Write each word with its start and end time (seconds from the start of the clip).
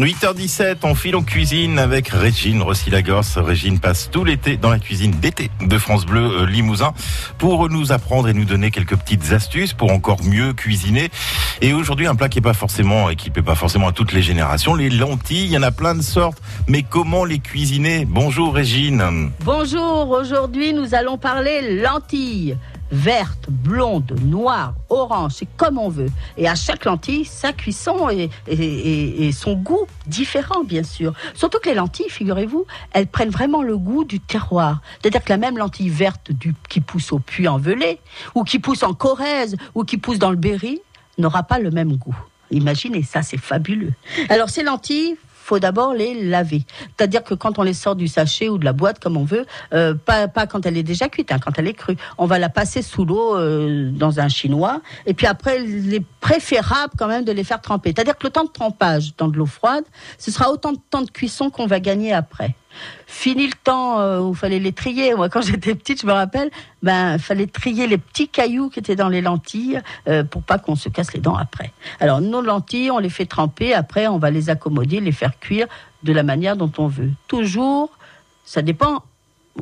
8h17, 0.00 0.76
on 0.84 0.94
file 0.94 1.14
en 1.14 1.22
cuisine 1.22 1.78
avec 1.78 2.08
Régine 2.08 2.62
Rossi-Lagorce. 2.62 3.36
Régine 3.36 3.78
passe 3.80 4.08
tout 4.10 4.24
l'été 4.24 4.56
dans 4.56 4.70
la 4.70 4.78
cuisine 4.78 5.10
d'été 5.10 5.50
de 5.60 5.76
France 5.76 6.06
Bleu 6.06 6.22
euh, 6.22 6.46
Limousin 6.46 6.94
pour 7.36 7.68
nous 7.68 7.92
apprendre 7.92 8.26
et 8.28 8.32
nous 8.32 8.46
donner 8.46 8.70
quelques 8.70 8.96
petites 8.96 9.32
astuces 9.32 9.74
pour 9.74 9.92
encore 9.92 10.24
mieux 10.24 10.54
cuisiner. 10.54 11.10
Et 11.60 11.74
aujourd'hui, 11.74 12.06
un 12.06 12.14
plat 12.14 12.30
qui 12.30 12.38
est 12.38 12.42
pas 12.42 12.54
forcément, 12.54 13.08
plaît 13.08 13.42
pas 13.42 13.54
forcément 13.54 13.88
à 13.88 13.92
toutes 13.92 14.14
les 14.14 14.22
générations, 14.22 14.74
les 14.74 14.88
lentilles. 14.88 15.44
Il 15.44 15.52
y 15.52 15.58
en 15.58 15.62
a 15.62 15.70
plein 15.70 15.94
de 15.94 16.02
sortes. 16.02 16.40
Mais 16.66 16.82
comment 16.82 17.26
les 17.26 17.38
cuisiner? 17.38 18.06
Bonjour 18.06 18.54
Régine. 18.54 19.30
Bonjour, 19.44 20.08
aujourd'hui 20.08 20.72
nous 20.72 20.94
allons 20.94 21.18
parler 21.18 21.82
lentilles 21.82 22.56
verte, 22.90 23.46
blonde, 23.48 24.16
noire, 24.22 24.74
orange, 24.88 25.32
c'est 25.36 25.48
comme 25.56 25.78
on 25.78 25.88
veut. 25.88 26.10
Et 26.36 26.48
à 26.48 26.54
chaque 26.54 26.84
lentille, 26.84 27.24
sa 27.24 27.52
cuisson 27.52 28.08
et, 28.10 28.30
et, 28.48 29.32
son 29.32 29.54
goût 29.54 29.86
différent, 30.06 30.64
bien 30.64 30.82
sûr. 30.82 31.12
Surtout 31.34 31.58
que 31.60 31.68
les 31.68 31.74
lentilles, 31.74 32.10
figurez-vous, 32.10 32.66
elles 32.92 33.06
prennent 33.06 33.30
vraiment 33.30 33.62
le 33.62 33.76
goût 33.76 34.04
du 34.04 34.20
terroir. 34.20 34.80
C'est-à-dire 35.00 35.24
que 35.24 35.30
la 35.30 35.38
même 35.38 35.58
lentille 35.58 35.88
verte 35.88 36.30
qui 36.68 36.80
pousse 36.80 37.12
au 37.12 37.18
puits 37.18 37.48
en 37.48 37.58
Velay, 37.58 38.00
ou 38.34 38.44
qui 38.44 38.58
pousse 38.58 38.82
en 38.82 38.94
Corrèze, 38.94 39.56
ou 39.74 39.84
qui 39.84 39.96
pousse 39.96 40.18
dans 40.18 40.30
le 40.30 40.36
Berry, 40.36 40.80
n'aura 41.18 41.42
pas 41.42 41.58
le 41.58 41.70
même 41.70 41.96
goût. 41.96 42.16
Imaginez, 42.50 43.02
ça 43.02 43.22
c'est 43.22 43.38
fabuleux. 43.38 43.92
Alors 44.28 44.50
ces 44.50 44.62
lentilles, 44.62 45.16
faut 45.50 45.58
d'abord 45.58 45.94
les 45.94 46.14
laver. 46.14 46.64
C'est-à-dire 46.96 47.24
que 47.24 47.34
quand 47.34 47.58
on 47.58 47.64
les 47.64 47.74
sort 47.74 47.96
du 47.96 48.06
sachet 48.06 48.48
ou 48.48 48.56
de 48.56 48.64
la 48.64 48.72
boîte, 48.72 49.00
comme 49.00 49.16
on 49.16 49.24
veut, 49.24 49.46
euh, 49.74 49.94
pas, 49.94 50.28
pas 50.28 50.46
quand 50.46 50.64
elle 50.64 50.76
est 50.76 50.84
déjà 50.84 51.08
cuite, 51.08 51.32
hein, 51.32 51.40
quand 51.44 51.58
elle 51.58 51.66
est 51.66 51.74
crue. 51.74 51.96
On 52.18 52.26
va 52.26 52.38
la 52.38 52.48
passer 52.48 52.82
sous 52.82 53.04
l'eau 53.04 53.36
euh, 53.36 53.90
dans 53.90 54.20
un 54.20 54.28
chinois. 54.28 54.80
Et 55.06 55.14
puis 55.14 55.26
après, 55.26 55.64
il 55.64 55.92
est 55.92 56.04
préférable 56.20 56.92
quand 56.96 57.08
même 57.08 57.24
de 57.24 57.32
les 57.32 57.42
faire 57.42 57.60
tremper. 57.60 57.92
C'est-à-dire 57.92 58.16
que 58.16 58.28
le 58.28 58.30
temps 58.30 58.44
de 58.44 58.50
trempage 58.50 59.16
dans 59.16 59.26
de 59.26 59.36
l'eau 59.36 59.46
froide, 59.46 59.84
ce 60.18 60.30
sera 60.30 60.52
autant 60.52 60.70
de 60.70 60.78
temps 60.88 61.02
de 61.02 61.10
cuisson 61.10 61.50
qu'on 61.50 61.66
va 61.66 61.80
gagner 61.80 62.12
après. 62.12 62.54
Fini 63.06 63.46
le 63.46 63.52
temps 63.64 64.00
euh, 64.00 64.20
où 64.20 64.34
fallait 64.34 64.60
les 64.60 64.72
trier. 64.72 65.14
Moi, 65.14 65.28
quand 65.28 65.42
j'étais 65.42 65.74
petite, 65.74 66.00
je 66.00 66.06
me 66.06 66.12
rappelle, 66.12 66.50
ben, 66.82 67.18
fallait 67.18 67.46
trier 67.46 67.86
les 67.86 67.98
petits 67.98 68.28
cailloux 68.28 68.70
qui 68.70 68.78
étaient 68.78 68.96
dans 68.96 69.08
les 69.08 69.20
lentilles 69.20 69.80
euh, 70.08 70.22
pour 70.22 70.42
pas 70.42 70.58
qu'on 70.58 70.76
se 70.76 70.88
casse 70.88 71.12
les 71.12 71.20
dents 71.20 71.34
après. 71.34 71.72
Alors, 71.98 72.20
nos 72.20 72.40
lentilles, 72.40 72.90
on 72.90 72.98
les 72.98 73.10
fait 73.10 73.26
tremper. 73.26 73.74
Après, 73.74 74.06
on 74.06 74.18
va 74.18 74.30
les 74.30 74.48
accommoder, 74.48 75.00
les 75.00 75.12
faire 75.12 75.38
cuire 75.40 75.66
de 76.02 76.12
la 76.12 76.22
manière 76.22 76.56
dont 76.56 76.72
on 76.78 76.86
veut. 76.86 77.10
Toujours, 77.28 77.90
ça 78.44 78.62
dépend 78.62 79.02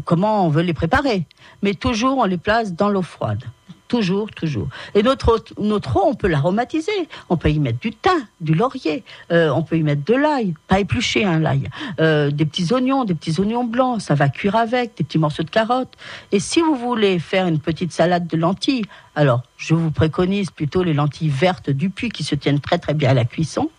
comment 0.05 0.47
on 0.47 0.48
veut 0.48 0.62
les 0.62 0.75
préparer. 0.75 1.25
Mais 1.62 1.75
toujours, 1.75 2.19
on 2.19 2.25
les 2.25 2.39
place 2.39 2.75
dans 2.75 2.89
l'eau 2.89 3.03
froide. 3.03 3.45
Toujours, 3.89 4.31
toujours. 4.31 4.69
Et 4.95 5.03
notre, 5.03 5.43
notre 5.59 5.97
eau, 5.97 6.03
on 6.05 6.15
peut 6.15 6.29
l'aromatiser. 6.29 7.09
On 7.31 7.39
peut 7.39 7.51
y 7.51 7.59
mettre 7.59 7.79
du 7.79 7.91
thym, 7.91 8.27
du 8.43 8.55
laurier. 8.55 9.03
Euh, 9.33 9.49
on 9.49 9.62
peut 9.62 9.79
y 9.79 9.83
mettre 9.83 10.05
de 10.05 10.15
l'ail, 10.15 10.53
pas 10.69 10.79
épluché, 10.79 11.25
hein, 11.25 11.41
l'ail. 11.41 11.71
Euh, 11.99 12.31
des 12.31 12.45
petits 12.45 12.71
oignons, 12.75 13.06
des 13.06 13.15
petits 13.15 13.41
oignons 13.41 13.65
blancs. 13.65 14.03
Ça 14.03 14.15
va 14.15 14.29
cuire 14.29 14.56
avec, 14.56 14.99
des 14.99 15.05
petits 15.05 15.19
morceaux 15.19 15.43
de 15.43 15.49
carottes. 15.49 15.95
Et 16.33 16.39
si 16.39 16.61
vous 16.61 16.75
voulez 16.75 17.19
faire 17.19 17.47
une 17.47 17.61
petite 17.61 17.93
salade 17.93 18.27
de 18.27 18.37
lentilles, 18.37 18.84
alors 19.15 19.43
je 19.56 19.73
vous 19.73 19.91
préconise 19.91 20.51
plutôt 20.51 20.83
les 20.83 20.93
lentilles 20.93 21.31
vertes 21.31 21.71
du 21.71 21.89
puits 21.89 22.11
qui 22.11 22.25
se 22.25 22.34
tiennent 22.34 22.61
très 22.61 22.79
très 22.79 22.93
bien 22.93 23.11
à 23.11 23.15
la 23.15 23.25
cuisson. 23.25 23.71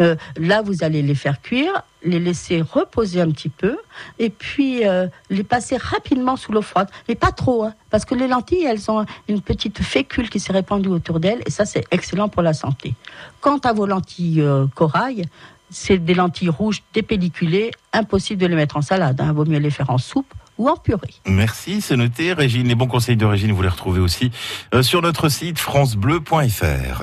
Euh, 0.00 0.16
là, 0.36 0.62
vous 0.62 0.82
allez 0.82 1.02
les 1.02 1.14
faire 1.14 1.40
cuire, 1.40 1.82
les 2.02 2.20
laisser 2.20 2.60
reposer 2.62 3.20
un 3.20 3.30
petit 3.30 3.48
peu, 3.48 3.78
et 4.18 4.30
puis 4.30 4.86
euh, 4.86 5.06
les 5.30 5.44
passer 5.44 5.76
rapidement 5.76 6.36
sous 6.36 6.52
l'eau 6.52 6.62
froide, 6.62 6.88
mais 7.08 7.14
pas 7.14 7.32
trop, 7.32 7.64
hein, 7.64 7.74
parce 7.90 8.04
que 8.04 8.14
les 8.14 8.28
lentilles, 8.28 8.64
elles 8.64 8.90
ont 8.90 9.04
une 9.28 9.40
petite 9.40 9.82
fécule 9.82 10.28
qui 10.28 10.40
s'est 10.40 10.52
répandue 10.52 10.88
autour 10.88 11.20
d'elles, 11.20 11.42
et 11.46 11.50
ça, 11.50 11.64
c'est 11.64 11.84
excellent 11.90 12.28
pour 12.28 12.42
la 12.42 12.52
santé. 12.52 12.94
Quant 13.40 13.58
à 13.58 13.72
vos 13.72 13.86
lentilles 13.86 14.42
euh, 14.42 14.66
corail, 14.74 15.24
c'est 15.70 15.98
des 15.98 16.14
lentilles 16.14 16.50
rouges 16.50 16.82
dépelliculées, 16.92 17.70
impossible 17.92 18.40
de 18.40 18.46
les 18.46 18.56
mettre 18.56 18.76
en 18.76 18.82
salade, 18.82 19.20
hein, 19.20 19.32
vaut 19.32 19.44
mieux 19.44 19.58
les 19.58 19.70
faire 19.70 19.90
en 19.90 19.98
soupe 19.98 20.32
ou 20.56 20.68
en 20.68 20.76
purée. 20.76 21.14
Merci, 21.26 21.80
c'est 21.80 21.96
noté. 21.96 22.32
Régine, 22.32 22.68
les 22.68 22.76
bons 22.76 22.86
conseils 22.86 23.16
de 23.16 23.24
Régine, 23.24 23.50
vous 23.50 23.62
les 23.62 23.68
retrouvez 23.68 23.98
aussi 23.98 24.30
sur 24.82 25.02
notre 25.02 25.28
site 25.28 25.58
francebleu.fr. 25.58 27.02